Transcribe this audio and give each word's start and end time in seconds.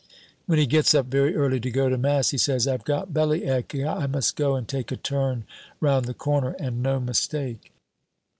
When 0.47 0.57
he 0.57 0.65
gets 0.65 0.95
up 0.95 1.05
very 1.05 1.35
early 1.35 1.59
to 1.59 1.69
go 1.69 1.87
to 1.87 1.95
mass, 1.95 2.31
he 2.31 2.37
says, 2.39 2.67
'I've 2.67 2.85
got 2.85 3.13
belly 3.13 3.43
ache, 3.43 3.75
I 3.75 4.07
must 4.07 4.35
go 4.35 4.55
and 4.55 4.67
take 4.67 4.91
a 4.91 4.97
turn 4.97 5.45
round 5.79 6.05
the 6.05 6.15
corner 6.15 6.55
and 6.59 6.81
no 6.81 6.99
mistake.'" 6.99 7.71